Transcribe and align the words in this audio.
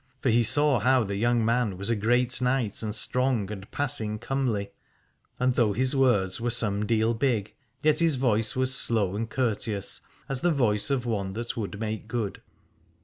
For 0.19 0.29
he 0.31 0.41
saw 0.41 0.79
how 0.79 1.03
the 1.03 1.15
young 1.15 1.45
man 1.45 1.77
was 1.77 1.91
a 1.91 1.95
great 1.95 2.41
knight 2.41 2.81
and 2.81 2.95
strong 2.95 3.51
and 3.51 3.69
passing 3.69 4.17
comely: 4.17 4.71
and 5.39 5.53
though 5.53 5.73
his 5.73 5.95
words 5.95 6.41
were 6.41 6.49
some 6.49 6.87
deal 6.87 7.13
big, 7.13 7.53
yet 7.83 7.99
his 7.99 8.15
voice 8.15 8.55
was 8.55 8.73
slow 8.73 9.15
and 9.15 9.29
courteous, 9.29 10.01
as 10.27 10.41
the 10.41 10.49
voice 10.49 10.89
of 10.89 11.05
one 11.05 11.33
that 11.33 11.55
would 11.55 11.79
make 11.79 12.07
good. 12.07 12.41